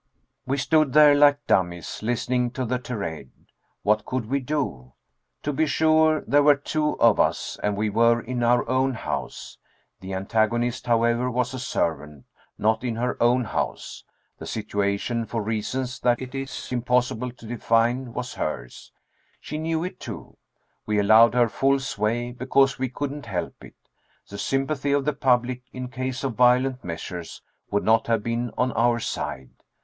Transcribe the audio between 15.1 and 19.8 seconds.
for reasons that it is impossible to define, was hers. She